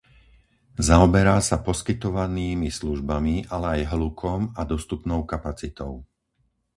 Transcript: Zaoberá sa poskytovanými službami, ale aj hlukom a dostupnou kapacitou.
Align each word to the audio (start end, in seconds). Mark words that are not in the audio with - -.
Zaoberá 0.89 1.37
sa 1.49 1.57
poskytovanými 1.67 2.69
službami, 2.79 3.35
ale 3.55 3.65
aj 3.85 3.93
hlukom 3.93 4.41
a 4.59 4.65
dostupnou 4.71 5.21
kapacitou. 5.33 5.93